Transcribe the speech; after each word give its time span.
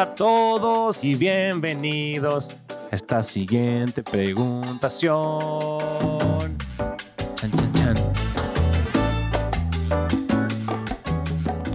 A 0.00 0.14
todos 0.14 1.04
y 1.04 1.14
bienvenidos 1.14 2.56
a 2.90 2.96
esta 2.96 3.22
siguiente 3.22 4.02
preguntación. 4.02 5.18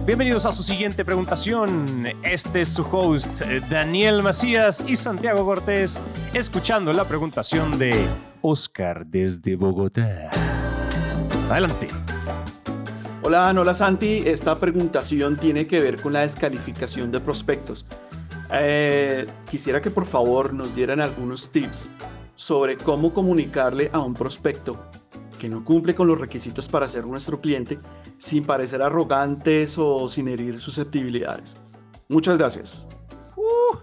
Bienvenidos 0.04 0.44
a 0.44 0.50
su 0.50 0.64
siguiente 0.64 1.04
preguntación. 1.04 2.08
Este 2.24 2.62
es 2.62 2.70
su 2.70 2.82
host, 2.90 3.42
Daniel 3.70 4.24
Macías 4.24 4.82
y 4.84 4.96
Santiago 4.96 5.44
Cortés, 5.44 6.02
escuchando 6.34 6.92
la 6.92 7.04
preguntación 7.04 7.78
de 7.78 8.08
Oscar 8.42 9.06
desde 9.06 9.54
Bogotá. 9.54 10.32
Adelante. 11.48 11.86
Hola, 13.22 13.52
hola 13.56 13.74
Santi. 13.74 14.22
Esta 14.24 14.58
preguntación 14.58 15.36
tiene 15.36 15.66
que 15.68 15.80
ver 15.80 16.00
con 16.00 16.12
la 16.12 16.20
descalificación 16.20 17.12
de 17.12 17.20
prospectos. 17.20 17.86
Eh, 18.52 19.26
quisiera 19.50 19.80
que 19.80 19.90
por 19.90 20.06
favor 20.06 20.52
nos 20.52 20.74
dieran 20.74 21.00
algunos 21.00 21.50
tips 21.50 21.90
sobre 22.36 22.76
cómo 22.76 23.12
comunicarle 23.12 23.90
a 23.92 23.98
un 24.00 24.14
prospecto 24.14 24.80
que 25.38 25.48
no 25.48 25.64
cumple 25.64 25.94
con 25.94 26.06
los 26.06 26.18
requisitos 26.20 26.68
para 26.68 26.88
ser 26.88 27.04
nuestro 27.06 27.40
cliente 27.40 27.78
sin 28.18 28.44
parecer 28.44 28.82
arrogantes 28.82 29.76
o 29.78 30.08
sin 30.08 30.28
herir 30.28 30.60
susceptibilidades. 30.60 31.56
Muchas 32.08 32.38
gracias. 32.38 32.88
Uh, 33.36 33.76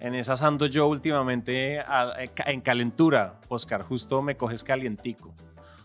en 0.00 0.14
esa 0.14 0.34
ando 0.46 0.66
yo 0.66 0.86
últimamente 0.86 1.80
a- 1.80 2.14
en 2.46 2.60
calentura, 2.60 3.40
Oscar. 3.48 3.82
Justo 3.82 4.22
me 4.22 4.36
coges 4.36 4.62
calientico. 4.62 5.34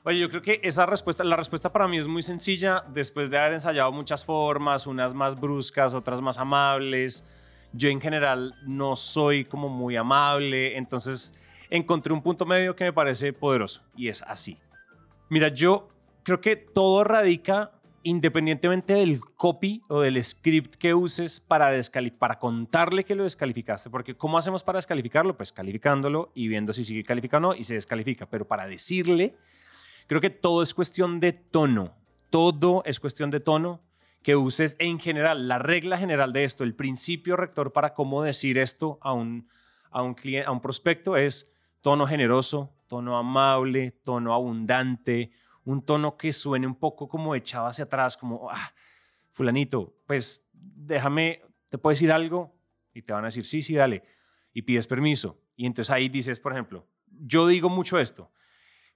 Oye, 0.04 0.20
yo 0.20 0.30
creo 0.30 0.41
que 0.41 0.60
esa 0.63 0.85
respuesta, 0.85 1.24
la 1.24 1.35
respuesta 1.35 1.72
para 1.72 1.88
mí 1.88 1.98
es 1.98 2.08
muy 2.08 2.22
sencilla. 2.24 2.84
Después 2.94 3.30
de 3.30 3.38
haber 3.40 3.54
ensayado 3.54 3.91
muchas 3.91 4.24
formas, 4.24 4.88
unas 4.88 5.13
más 5.13 5.40
bruscas, 5.40 5.94
otras 5.94 6.22
más 6.22 6.38
amables, 6.38 7.26
yo 7.73 7.90
en 7.90 8.01
general 8.01 8.55
no 8.65 8.96
soy 8.96 9.46
como 9.46 9.70
muy 9.70 9.96
amable. 9.96 10.77
Entonces 10.77 11.34
encontré 11.70 12.13
un 12.13 12.21
punto 12.21 12.46
medio 12.46 12.76
que 12.76 12.85
me 12.85 12.93
parece 12.93 13.34
poderoso 13.34 13.84
y 13.96 14.07
es 14.07 14.21
así. 14.23 14.57
Mira, 15.29 15.49
yo 15.49 15.90
creo 16.23 16.41
que 16.41 16.55
todo 16.55 17.04
radica 17.04 17.71
independientemente 18.04 18.93
del 18.93 19.20
copy 19.20 19.82
o 19.90 19.99
del 19.99 20.23
script 20.23 20.76
que 20.76 20.93
uses 20.93 21.41
para, 21.41 21.71
para 22.18 22.40
contarle 22.40 23.04
que 23.04 23.15
lo 23.15 23.23
descalificaste, 23.23 23.90
porque 23.90 24.15
¿cómo 24.15 24.38
hacemos 24.38 24.63
para 24.63 24.77
descalificarlo? 24.77 25.35
Pues 25.35 25.51
calificándolo 25.51 26.32
y 26.34 26.48
viendo 26.48 26.71
si 26.71 26.85
sigue 26.85 27.04
calificado 27.04 27.49
o 27.49 27.51
no 27.51 27.60
y 27.60 27.65
se 27.65 27.73
descalifica, 27.73 28.26
pero 28.26 28.48
para 28.48 28.65
decirle, 28.65 29.35
creo 30.07 30.21
que 30.21 30.29
todo 30.29 30.63
es 30.63 30.73
cuestión 30.73 31.20
de 31.20 31.34
tono, 31.34 31.95
todo 32.29 32.82
es 32.85 33.01
cuestión 33.01 33.29
de 33.29 33.41
tono 33.41 33.82
que 34.27 34.35
uses 34.35 34.75
en 34.79 34.99
general, 34.99 35.47
la 35.47 35.57
regla 35.57 35.97
general 35.97 36.33
de 36.33 36.43
esto, 36.43 36.65
el 36.65 36.75
principio 36.75 37.37
rector 37.37 37.71
para 37.71 37.93
cómo 37.93 38.23
decir 38.23 38.57
esto 38.57 38.99
a 39.01 39.13
un, 39.13 39.47
a 39.89 40.01
un, 40.01 40.15
cliente, 40.15 40.45
a 40.45 40.51
un 40.51 40.59
prospecto 40.59 41.15
es 41.15 41.53
tono 41.79 42.05
generoso, 42.05 42.75
tono 42.87 43.17
amable, 43.17 43.91
tono 44.03 44.33
abundante, 44.33 45.31
un 45.63 45.81
tono 45.81 46.17
que 46.17 46.33
suene 46.33 46.67
un 46.67 46.75
poco 46.75 47.07
como 47.07 47.35
echado 47.35 47.67
hacia 47.67 47.85
atrás, 47.85 48.17
como, 48.17 48.49
ah, 48.51 48.73
fulanito, 49.31 49.95
pues 50.05 50.49
déjame, 50.51 51.43
¿te 51.70 51.77
puedo 51.77 51.93
decir 51.93 52.11
algo? 52.11 52.53
Y 52.93 53.03
te 53.03 53.13
van 53.13 53.23
a 53.23 53.27
decir, 53.27 53.45
sí, 53.45 53.61
sí, 53.61 53.75
dale. 53.75 54.03
Y 54.51 54.63
pides 54.63 54.87
permiso. 54.87 55.39
Y 55.55 55.65
entonces 55.65 55.89
ahí 55.89 56.09
dices, 56.09 56.41
por 56.41 56.51
ejemplo, 56.51 56.85
yo 57.05 57.48
digo 57.48 57.70
mucho 57.70 57.98
esto. 57.98 58.29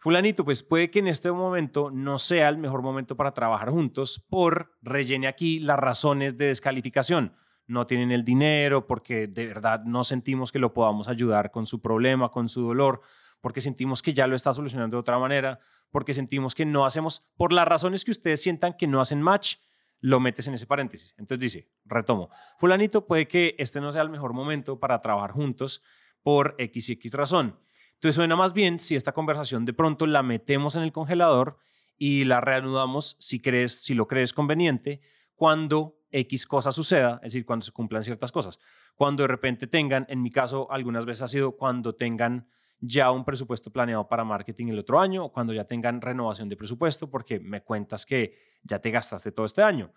Fulanito, 0.02 0.44
pues 0.44 0.64
puede 0.64 0.90
que 0.90 0.98
en 0.98 1.08
este 1.08 1.32
momento 1.32 1.92
no 1.92 2.18
sea 2.18 2.50
el 2.50 2.58
mejor 2.58 2.82
momento 2.82 3.16
para 3.16 3.36
trabajar 3.36 3.70
juntos 3.70 4.26
por 4.32 4.76
rellene 4.82 5.28
aquí 5.28 5.60
las 5.60 5.78
razones 5.78 6.40
de 6.40 6.48
descalificación. 6.48 7.36
No 7.68 7.86
tienen 7.86 8.12
el 8.12 8.26
dinero 8.26 8.88
porque 8.88 9.28
de 9.28 9.46
verdad 9.46 9.84
no 9.84 10.04
sentimos 10.04 10.52
que 10.52 10.58
lo 10.58 10.74
podamos 10.74 11.08
ayudar 11.08 11.52
con 11.52 11.68
su 11.68 11.84
problema, 11.84 12.30
con 12.30 12.50
su 12.50 12.64
dolor, 12.64 13.02
porque 13.42 13.62
sentimos 13.62 14.02
que 14.02 14.12
ya 14.12 14.26
lo 14.26 14.36
está 14.36 14.56
solucionando 14.56 14.98
de 14.98 15.02
otra 15.02 15.20
manera, 15.20 15.60
porque 15.92 16.16
sentimos 16.16 16.56
que 16.56 16.66
no 16.66 16.84
hacemos, 16.84 17.32
por 17.38 17.54
las 17.54 17.68
razones 17.68 18.04
que 18.04 18.10
ustedes 18.10 18.42
sientan 18.42 18.74
que 18.74 18.88
no 18.88 19.02
hacen 19.02 19.22
match, 19.22 19.58
lo 20.00 20.20
metes 20.20 20.48
en 20.48 20.56
ese 20.56 20.66
paréntesis. 20.66 21.14
Entonces 21.20 21.42
dice, 21.42 21.70
retomo, 21.86 22.32
fulanito 22.58 23.06
puede 23.06 23.28
que 23.28 23.54
este 23.60 23.80
no 23.80 23.92
sea 23.92 24.02
el 24.02 24.10
mejor 24.10 24.34
momento 24.34 24.80
para 24.80 25.00
trabajar 25.00 25.32
juntos 25.32 25.84
por 26.24 26.56
X 26.58 26.90
y 26.90 26.94
X 26.94 27.14
razón. 27.14 27.60
Entonces 28.02 28.16
suena 28.16 28.36
más 28.36 28.54
bien 28.54 28.80
si 28.80 28.96
esta 28.96 29.12
conversación 29.12 29.64
de 29.64 29.74
pronto 29.74 30.08
la 30.08 30.24
metemos 30.24 30.76
en 30.76 30.82
el 30.82 30.92
congelador 30.92 31.60
y 32.00 32.24
la 32.24 32.42
reanudamos 32.42 33.16
si 33.20 33.40
crees, 33.40 33.84
si 33.84 33.94
lo 33.94 34.08
crees 34.08 34.34
conveniente, 34.34 35.02
cuando 35.36 36.00
X 36.10 36.48
cosa 36.48 36.72
suceda, 36.72 37.18
es 37.18 37.34
decir, 37.34 37.46
cuando 37.46 37.64
se 37.64 37.72
cumplan 37.72 38.04
ciertas 38.04 38.32
cosas. 38.32 38.58
Cuando 38.96 39.22
de 39.22 39.28
repente 39.28 39.68
tengan, 39.68 40.08
en 40.10 40.24
mi 40.24 40.32
caso, 40.32 40.66
algunas 40.72 41.06
veces 41.06 41.22
ha 41.22 41.28
sido 41.28 41.56
cuando 41.56 41.94
tengan 41.94 42.48
ya 42.80 43.12
un 43.12 43.24
presupuesto 43.24 43.72
planeado 43.72 44.08
para 44.08 44.24
marketing 44.24 44.70
el 44.70 44.80
otro 44.80 45.00
año 45.00 45.26
o 45.26 45.32
cuando 45.32 45.54
ya 45.54 45.66
tengan 45.66 46.02
renovación 46.02 46.50
de 46.50 46.58
presupuesto 46.58 47.08
porque 47.08 47.40
me 47.40 47.62
cuentas 47.62 48.08
que 48.08 48.36
ya 48.64 48.80
te 48.80 48.90
gastaste 48.90 49.32
todo 49.32 49.46
este 49.46 49.62
año. 49.62 49.94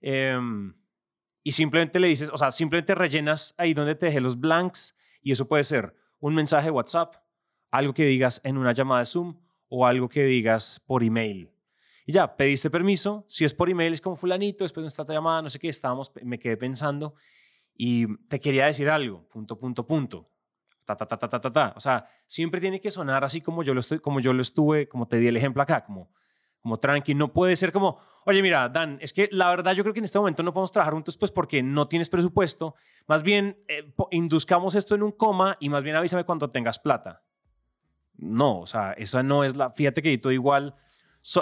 Em, 0.00 0.74
y 1.42 1.52
simplemente 1.52 2.00
le 2.00 2.08
dices, 2.08 2.30
o 2.32 2.38
sea, 2.38 2.50
simplemente 2.50 2.94
rellenas 2.94 3.54
ahí 3.58 3.74
donde 3.74 3.94
te 3.94 4.06
dejé 4.06 4.22
los 4.22 4.40
blanks 4.40 4.96
y 5.20 5.32
eso 5.32 5.46
puede 5.46 5.64
ser 5.64 5.94
un 6.18 6.34
mensaje 6.34 6.68
de 6.68 6.70
WhatsApp, 6.70 7.16
algo 7.72 7.92
que 7.94 8.04
digas 8.04 8.40
en 8.44 8.58
una 8.58 8.72
llamada 8.72 9.00
de 9.00 9.06
Zoom 9.06 9.34
o 9.68 9.86
algo 9.86 10.08
que 10.08 10.24
digas 10.24 10.80
por 10.86 11.02
email. 11.02 11.50
Y 12.06 12.12
ya, 12.12 12.36
pediste 12.36 12.70
permiso. 12.70 13.24
Si 13.28 13.44
es 13.44 13.54
por 13.54 13.70
email, 13.70 13.94
es 13.94 14.00
como 14.00 14.16
fulanito, 14.16 14.64
después 14.64 14.84
de 14.84 14.88
esta 14.88 15.04
llamada, 15.04 15.42
no 15.42 15.50
sé 15.50 15.58
qué, 15.58 15.68
estábamos, 15.68 16.12
me 16.22 16.38
quedé 16.38 16.56
pensando 16.56 17.14
y 17.74 18.16
te 18.26 18.38
quería 18.38 18.66
decir 18.66 18.90
algo, 18.90 19.26
punto, 19.28 19.58
punto, 19.58 19.86
punto. 19.86 20.28
Ta, 20.84 20.96
ta, 20.96 21.06
ta, 21.06 21.16
ta, 21.16 21.28
ta, 21.28 21.40
ta, 21.40 21.50
ta. 21.50 21.72
O 21.76 21.80
sea, 21.80 22.04
siempre 22.26 22.60
tiene 22.60 22.80
que 22.80 22.90
sonar 22.90 23.24
así 23.24 23.40
como 23.40 23.62
yo 23.62 23.72
lo, 23.72 23.80
estoy, 23.80 24.00
como 24.00 24.20
yo 24.20 24.32
lo 24.32 24.42
estuve, 24.42 24.88
como 24.88 25.06
te 25.08 25.16
di 25.16 25.28
el 25.28 25.36
ejemplo 25.36 25.62
acá, 25.62 25.84
como, 25.84 26.10
como 26.60 26.78
tranqui. 26.78 27.14
No 27.14 27.32
puede 27.32 27.56
ser 27.56 27.72
como, 27.72 27.98
oye, 28.26 28.42
mira, 28.42 28.68
Dan, 28.68 28.98
es 29.00 29.12
que 29.12 29.28
la 29.32 29.48
verdad 29.48 29.72
yo 29.72 29.84
creo 29.84 29.94
que 29.94 30.00
en 30.00 30.04
este 30.04 30.18
momento 30.18 30.42
no 30.42 30.52
podemos 30.52 30.72
trabajar 30.72 30.92
juntos 30.92 31.16
pues 31.16 31.30
porque 31.30 31.62
no 31.62 31.88
tienes 31.88 32.10
presupuesto. 32.10 32.74
Más 33.06 33.22
bien, 33.22 33.64
eh, 33.68 33.94
induzcamos 34.10 34.74
esto 34.74 34.94
en 34.94 35.04
un 35.04 35.12
coma 35.12 35.56
y 35.60 35.70
más 35.70 35.82
bien 35.82 35.96
avísame 35.96 36.24
cuando 36.24 36.50
tengas 36.50 36.78
plata. 36.78 37.22
No, 38.16 38.60
o 38.60 38.66
sea, 38.66 38.92
esa 38.92 39.22
no 39.22 39.44
es 39.44 39.56
la, 39.56 39.70
fíjate 39.70 40.02
que 40.02 40.16
todo 40.18 40.32
igual, 40.32 40.74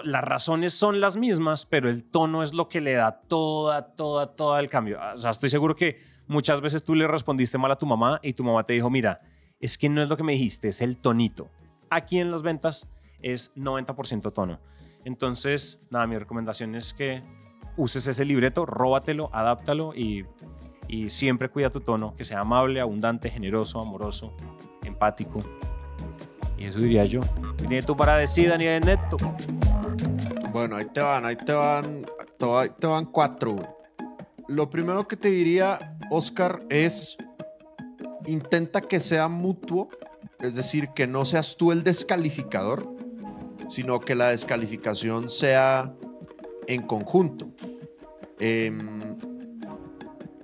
las 0.05 0.25
razones 0.25 0.75
son 0.75 1.01
las 1.01 1.17
mismas, 1.17 1.67
pero 1.67 1.89
el 1.89 2.05
tono 2.05 2.43
es 2.43 2.55
lo 2.55 2.69
que 2.69 2.81
le 2.81 2.93
da 2.93 3.21
toda, 3.23 3.95
toda, 3.95 4.35
toda 4.35 4.61
el 4.61 4.69
cambio. 4.69 4.99
O 5.15 5.19
sea, 5.19 5.31
estoy 5.31 5.51
seguro 5.51 5.75
que 5.75 6.01
muchas 6.27 6.61
veces 6.61 6.85
tú 6.85 6.95
le 6.95 7.07
respondiste 7.07 7.59
mal 7.59 7.73
a 7.73 7.77
tu 7.77 7.87
mamá 7.87 8.21
y 8.23 8.35
tu 8.35 8.45
mamá 8.45 8.65
te 8.65 8.75
dijo, 8.75 8.91
mira, 8.91 9.21
es 9.59 9.79
que 9.79 9.89
no 9.89 10.03
es 10.03 10.09
lo 10.09 10.17
que 10.17 10.23
me 10.23 10.33
dijiste, 10.33 10.69
es 10.69 10.81
el 10.81 10.99
tonito. 10.99 11.51
Aquí 11.89 12.19
en 12.19 12.31
las 12.31 12.43
ventas 12.43 12.91
es 13.23 13.55
90% 13.57 14.33
tono. 14.33 14.61
Entonces, 15.05 15.81
nada, 15.91 16.07
mi 16.07 16.19
recomendación 16.19 16.75
es 16.75 16.93
que 16.93 17.23
uses 17.77 18.07
ese 18.07 18.25
libreto, 18.25 18.67
róbatelo, 18.67 19.31
adáptalo 19.33 19.95
y, 19.95 20.27
y 20.89 21.11
siempre 21.11 21.49
cuida 21.49 21.71
tu 21.71 21.81
tono, 21.81 22.15
que 22.17 22.25
sea 22.25 22.41
amable, 22.41 22.81
abundante, 22.81 23.31
generoso, 23.31 23.81
amoroso, 23.81 24.35
empático. 24.85 25.43
Y 26.61 26.67
eso 26.67 26.79
diría 26.79 27.07
yo. 27.07 27.23
¿Qué 27.57 27.67
tienes 27.67 27.87
tú 27.87 27.97
para 27.97 28.19
decir, 28.19 28.51
Daniel 28.51 28.85
Neto? 28.85 29.17
Bueno, 30.53 30.77
ahí 30.77 30.85
te 30.85 31.01
van, 31.01 31.25
ahí 31.25 31.37
te 31.37 31.53
van, 31.53 32.05
ahí 32.39 32.71
te 32.79 32.87
van 32.87 33.07
cuatro. 33.07 33.57
Lo 34.47 34.69
primero 34.69 35.09
que 35.09 35.17
te 35.17 35.29
diría, 35.29 35.97
Oscar, 36.11 36.63
es 36.69 37.17
intenta 38.27 38.83
que 38.83 39.01
sea 39.01 39.29
mutuo, 39.29 39.89
es 40.41 40.55
decir, 40.55 40.91
que 40.91 41.07
no 41.07 41.25
seas 41.25 41.57
tú 41.57 41.73
el 41.73 41.83
descalificador, 41.83 42.95
sino 43.71 43.99
que 43.99 44.15
la 44.15 44.29
descalificación 44.29 45.31
sea 45.31 45.95
en 46.67 46.83
conjunto. 46.83 47.49
Em, 48.39 49.17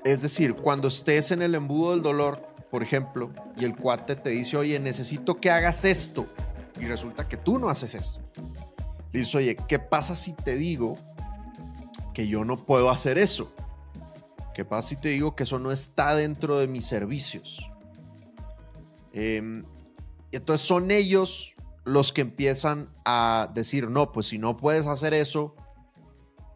es 0.03 0.23
decir, 0.23 0.55
cuando 0.55 0.89
estés 0.89 1.31
en 1.31 1.43
el 1.43 1.55
embudo 1.55 1.91
del 1.91 2.03
dolor, 2.03 2.39
por 2.77 2.83
ejemplo, 2.83 3.31
y 3.57 3.65
el 3.65 3.75
cuate 3.75 4.17
te 4.17 4.29
dice, 4.29 4.55
oye, 4.55 4.79
necesito 4.79 5.41
que 5.41 5.51
hagas 5.51 5.87
esto, 5.87 6.27
y 6.79 6.85
resulta 6.85 7.27
que 7.27 7.39
tú 7.39 7.59
no 7.59 7.71
haces 7.71 7.95
esto. 7.95 8.21
Le 9.13 9.21
dices, 9.21 9.35
oye, 9.35 9.57
¿qué 9.67 9.79
pasa 9.79 10.15
si 10.15 10.35
te 10.35 10.57
digo 10.57 10.99
que 12.13 12.29
yo 12.29 12.45
no 12.45 12.67
puedo 12.67 12.91
hacer 12.91 13.17
eso? 13.17 13.51
¿Qué 14.55 14.67
pasa 14.67 14.89
si 14.89 14.97
te 14.97 15.09
digo 15.09 15.35
que 15.35 15.45
eso 15.45 15.59
no 15.59 15.73
está 15.73 16.15
dentro 16.15 16.59
de 16.59 16.69
mis 16.69 16.85
servicios? 16.85 17.67
Em, 19.15 19.65
y 20.31 20.37
entonces 20.37 20.67
son 20.67 20.91
ellos 20.91 21.55
los 21.85 22.13
que 22.13 22.21
empiezan 22.21 22.91
a 23.07 23.51
decir, 23.55 23.89
no, 23.89 24.13
pues 24.13 24.27
si 24.27 24.37
no 24.37 24.59
puedes 24.59 24.87
hacer 24.87 25.15
eso, 25.15 25.55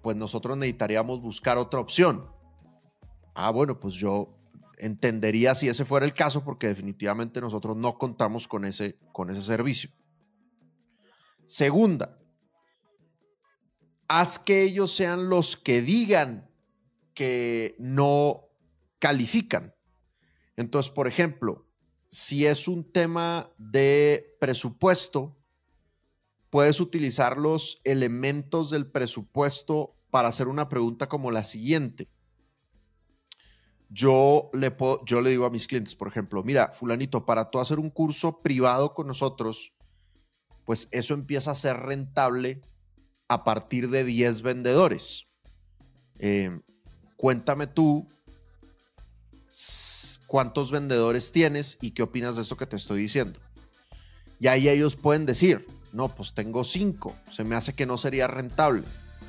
pues 0.03 0.19
nosotros 0.19 0.59
necesitaríamos 0.59 1.23
buscar 1.23 1.57
otra 1.57 1.81
opción. 1.81 2.27
Ah, 3.35 3.49
bueno, 3.49 3.81
pues 3.81 3.95
yo 3.95 4.35
entendería 4.81 5.55
si 5.55 5.69
ese 5.69 5.85
fuera 5.85 6.07
el 6.07 6.15
caso, 6.15 6.45
porque 6.45 6.69
definitivamente 6.69 7.41
nosotros 7.41 7.77
no 7.77 7.99
contamos 7.99 8.49
con 8.49 8.65
ese, 8.65 8.99
con 9.13 9.31
ese 9.31 9.43
servicio. 9.43 9.91
Segunda, 11.47 12.19
haz 14.09 14.39
que 14.39 14.63
ellos 14.63 14.95
sean 14.95 15.29
los 15.29 15.57
que 15.57 15.83
digan 15.83 16.51
que 17.15 17.77
no 17.79 18.49
califican. 18.99 19.75
Entonces, 20.57 20.91
por 20.91 21.09
ejemplo, 21.09 21.67
si 22.11 22.47
es 22.47 22.69
un 22.69 22.91
tema 22.91 23.53
de 23.59 24.37
presupuesto, 24.41 25.37
puedes 26.51 26.81
utilizar 26.81 27.39
los 27.39 27.81
elementos 27.85 28.71
del 28.71 28.87
presupuesto 28.87 29.95
para 30.11 30.29
hacer 30.29 30.49
una 30.49 30.69
pregunta 30.69 31.09
como 31.09 31.31
la 31.31 31.45
siguiente. 31.45 32.09
Yo 33.91 34.51
le, 34.53 34.75
yo 35.05 35.21
le 35.21 35.31
digo 35.31 35.45
a 35.45 35.51
mis 35.51 35.67
clientes, 35.67 35.95
por 35.95 36.09
ejemplo, 36.09 36.43
mira, 36.45 36.71
fulanito, 36.73 37.27
para 37.27 37.51
tú 37.51 37.59
hacer 37.59 37.79
un 37.79 37.91
curso 37.91 38.41
privado 38.41 38.95
con 38.95 39.09
nosotros, 39.09 39.73
pues 40.65 40.89
eso 40.93 41.15
empieza 41.15 41.51
a 41.51 41.57
ser 41.57 41.77
rentable 41.77 42.63
a 43.29 43.43
partir 43.43 43.91
de 43.91 44.05
10 44.05 44.43
vendedores. 44.43 45.27
Eh, 46.21 46.61
cuéntame 47.17 47.67
tú 47.67 48.09
cuántos 50.27 50.71
vendedores 50.71 51.33
tienes 51.33 51.77
y 51.81 51.91
qué 51.91 52.05
opinas 52.05 52.37
de 52.37 52.43
eso 52.43 52.57
que 52.57 52.67
te 52.67 52.77
estoy 52.77 53.03
diciendo. 53.03 53.41
Y 54.39 54.47
ahí 54.47 54.69
ellos 54.69 54.95
pueden 54.95 55.27
decir, 55.27 55.67
no, 55.93 56.15
pues 56.15 56.35
tengo 56.35 56.63
cinco, 56.63 57.17
se 57.31 57.43
me 57.43 57.57
hace 57.57 57.75
que 57.75 57.85
no 57.85 57.99
sería 57.99 58.29
rentable. 58.29 58.85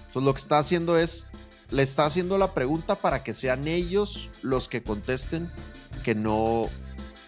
Entonces 0.08 0.24
lo 0.24 0.34
que 0.34 0.42
está 0.42 0.60
haciendo 0.60 0.98
es, 0.98 1.26
le 1.72 1.84
está 1.84 2.06
haciendo 2.06 2.38
la 2.38 2.54
pregunta 2.54 2.96
para 2.96 3.24
que 3.24 3.34
sean 3.34 3.68
ellos 3.68 4.30
los 4.42 4.68
que 4.68 4.84
contesten 4.84 5.50
que 6.04 6.16
no, 6.16 6.70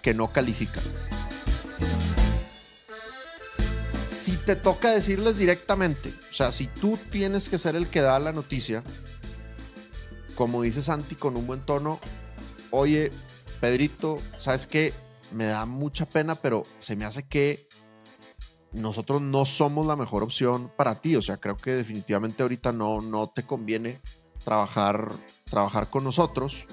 que 0.01 0.13
no 0.13 0.31
califican. 0.31 0.83
Si 4.07 4.37
te 4.37 4.55
toca 4.55 4.91
decirles 4.91 5.37
directamente, 5.37 6.13
o 6.29 6.33
sea, 6.33 6.51
si 6.51 6.67
tú 6.67 6.99
tienes 7.11 7.49
que 7.49 7.57
ser 7.57 7.75
el 7.75 7.87
que 7.87 8.01
da 8.01 8.19
la 8.19 8.31
noticia, 8.33 8.83
como 10.35 10.61
dice 10.61 10.81
Santi 10.81 11.15
con 11.15 11.37
un 11.37 11.47
buen 11.47 11.61
tono, 11.61 11.99
oye, 12.71 13.11
Pedrito, 13.61 14.17
¿sabes 14.39 14.67
qué? 14.67 14.93
Me 15.31 15.45
da 15.45 15.65
mucha 15.65 16.05
pena, 16.05 16.35
pero 16.35 16.65
se 16.79 16.95
me 16.95 17.05
hace 17.05 17.23
que 17.23 17.67
nosotros 18.73 19.21
no 19.21 19.45
somos 19.45 19.85
la 19.85 19.95
mejor 19.95 20.23
opción 20.23 20.71
para 20.75 20.99
ti. 20.99 21.15
O 21.15 21.21
sea, 21.21 21.37
creo 21.37 21.55
que 21.55 21.71
definitivamente 21.71 22.43
ahorita 22.43 22.71
no, 22.71 23.01
no 23.01 23.29
te 23.29 23.43
conviene 23.43 24.01
trabajar, 24.43 25.11
trabajar 25.45 25.89
con 25.89 26.03
nosotros. 26.03 26.65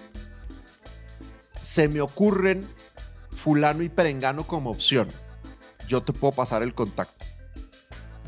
Se 1.61 1.89
me 1.89 2.01
ocurren 2.01 2.67
fulano 3.31 3.83
y 3.83 3.89
perengano 3.89 4.47
como 4.47 4.71
opción. 4.71 5.09
Yo 5.89 6.03
te 6.03 6.13
puedo 6.13 6.33
pasar 6.33 6.63
el 6.63 6.75
contacto. 6.75 7.25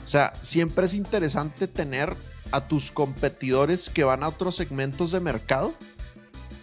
O 0.04 0.08
sea, 0.08 0.32
siempre 0.40 0.86
es 0.86 0.94
interesante 0.94 1.68
tener 1.68 2.14
a 2.50 2.66
tus 2.68 2.90
competidores 2.90 3.88
que 3.88 4.04
van 4.04 4.22
a 4.22 4.28
otros 4.28 4.56
segmentos 4.56 5.10
de 5.10 5.20
mercado 5.20 5.72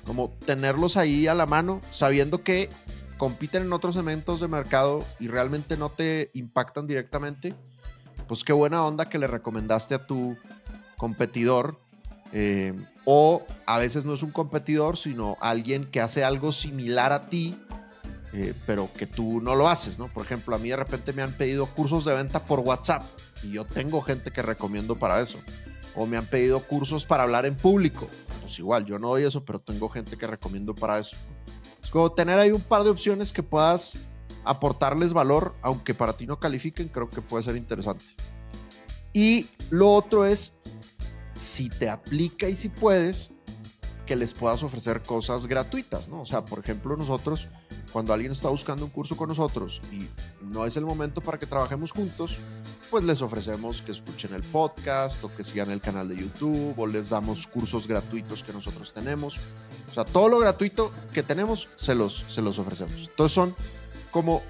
como 0.10 0.32
tenerlos 0.44 0.98
ahí 0.98 1.28
a 1.28 1.36
la 1.36 1.46
mano, 1.46 1.82
sabiendo 1.92 2.44
que 2.44 2.68
compiten 3.20 3.62
en 3.62 3.74
otros 3.74 3.96
elementos 3.96 4.40
de 4.40 4.48
mercado 4.48 5.06
y 5.20 5.28
realmente 5.28 5.78
no 5.78 5.92
te 5.92 6.32
impactan 6.34 6.88
directamente, 6.88 7.54
pues 8.28 8.44
qué 8.44 8.52
buena 8.52 8.84
onda 8.84 9.06
que 9.06 9.20
le 9.20 9.28
recomendaste 9.28 9.94
a 9.94 10.08
tu 10.08 10.36
competidor. 10.98 11.80
Eh, 12.32 12.76
o 13.06 13.44
a 13.66 13.78
veces 13.80 14.06
no 14.06 14.14
es 14.14 14.24
un 14.24 14.32
competidor, 14.32 14.98
sino 14.98 15.38
alguien 15.42 15.86
que 15.86 16.02
hace 16.02 16.24
algo 16.24 16.52
similar 16.52 17.12
a 17.12 17.28
ti, 17.28 17.58
eh, 18.34 18.54
pero 18.68 18.90
que 18.94 19.08
tú 19.08 19.42
no 19.42 19.56
lo 19.56 19.68
haces, 19.68 19.98
¿no? 19.98 20.08
Por 20.08 20.26
ejemplo, 20.26 20.56
a 20.56 20.60
mí 20.60 20.70
de 20.70 20.76
repente 20.76 21.14
me 21.14 21.24
han 21.24 21.34
pedido 21.34 21.66
cursos 21.66 22.06
de 22.06 22.14
venta 22.14 22.46
por 22.46 22.60
WhatsApp 22.60 23.04
y 23.42 23.52
yo 23.52 23.66
tengo 23.66 24.02
gente 24.02 24.32
que 24.32 24.42
recomiendo 24.42 24.96
para 24.96 25.20
eso. 25.20 25.40
O 25.96 26.06
me 26.06 26.18
han 26.18 26.28
pedido 26.28 26.60
cursos 26.60 27.06
para 27.06 27.24
hablar 27.24 27.46
en 27.46 27.56
público 27.56 28.08
pues 28.50 28.58
igual, 28.58 28.84
yo 28.84 28.98
no 28.98 29.10
doy 29.10 29.26
eso, 29.26 29.46
pero 29.46 29.60
tengo 29.60 29.90
gente 29.90 30.18
que 30.18 30.26
recomiendo 30.26 30.74
para 30.74 30.98
eso. 30.98 31.16
Es 31.84 31.92
como 31.92 32.12
tener 32.12 32.40
ahí 32.40 32.50
un 32.50 32.62
par 32.62 32.84
de 32.84 32.90
opciones 32.90 33.32
que 33.32 33.44
puedas 33.44 33.94
aportarles 34.44 35.14
valor, 35.14 35.54
aunque 35.62 35.94
para 35.94 36.18
ti 36.18 36.26
no 36.26 36.40
califiquen, 36.40 36.88
creo 36.88 37.12
que 37.12 37.22
puede 37.22 37.44
ser 37.44 37.56
interesante. 37.56 38.04
Y 39.14 39.50
lo 39.70 39.92
otro 39.92 40.26
es, 40.26 40.54
si 41.40 41.70
te 41.70 41.90
aplica 41.90 42.50
y 42.50 42.56
si 42.56 42.70
puedes, 42.70 43.32
que 44.06 44.16
les 44.16 44.34
puedas 44.34 44.64
ofrecer 44.64 45.02
cosas 45.02 45.46
gratuitas, 45.48 46.08
¿no? 46.08 46.22
O 46.22 46.26
sea, 46.26 46.44
por 46.44 46.60
ejemplo, 46.60 46.98
nosotros, 46.98 47.48
cuando 47.94 48.12
alguien 48.12 48.32
está 48.32 48.50
buscando 48.50 48.84
un 48.84 48.92
curso 48.92 49.16
con 49.16 49.30
nosotros 49.30 49.82
y 49.92 50.08
no 50.44 50.66
es 50.66 50.76
el 50.78 50.86
momento 50.86 51.22
para 51.22 51.38
que 51.38 51.46
trabajemos 51.46 51.92
juntos, 51.92 52.38
pues 52.90 53.04
les 53.04 53.22
ofrecemos 53.22 53.84
que 53.84 53.92
escuchen 53.92 54.34
el 54.34 54.42
podcast 54.42 55.24
o 55.24 55.36
que 55.36 55.44
sigan 55.44 55.70
el 55.70 55.80
canal 55.80 56.10
de 56.10 56.18
YouTube 56.18 56.74
o 56.76 56.88
les 56.88 57.10
damos 57.10 57.46
cursos 57.46 57.88
gratuitos 57.88 58.44
que 58.44 58.52
nosotros 58.52 58.94
tenemos. 58.94 59.38
O 59.92 59.94
sea, 59.94 60.06
todo 60.06 60.28
lo 60.28 60.40
gratuito 60.40 60.92
que 61.14 61.22
tenemos 61.22 61.68
se 61.76 61.94
los, 61.94 62.26
se 62.28 62.42
los 62.42 62.58
ofrecemos. 62.58 63.10
Entonces 63.10 63.34
son 63.34 63.56
como 64.10 64.42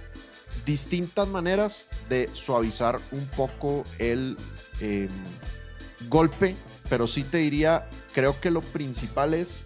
distintas 0.66 1.28
maneras 1.28 1.88
de 2.08 2.30
suavizar 2.32 2.98
un 3.12 3.26
poco 3.36 3.84
el 3.98 4.38
em, 4.80 5.10
golpe, 6.08 6.56
pero 6.90 7.08
sí 7.08 7.24
te 7.24 7.38
diría, 7.38 7.88
creo 8.14 8.40
que 8.40 8.52
lo 8.52 8.62
principal 8.62 9.34
es 9.34 9.64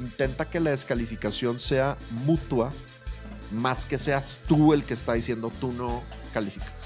intenta 0.00 0.44
que 0.46 0.60
la 0.60 0.70
descalificación 0.70 1.58
sea 1.58 1.96
mutua, 2.10 2.72
más 3.50 3.86
que 3.86 3.98
seas 3.98 4.40
tú 4.48 4.72
el 4.72 4.84
que 4.84 4.94
está 4.94 5.14
diciendo 5.14 5.52
tú 5.60 5.72
no 5.72 6.02
calificas. 6.32 6.82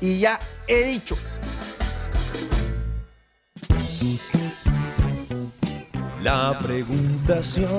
Y 0.00 0.18
ya 0.20 0.40
he 0.66 0.88
dicho. 0.88 1.16
La 6.22 6.58
preguntación. 6.58 7.70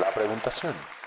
La 0.00 0.12
preguntación. 0.14 0.97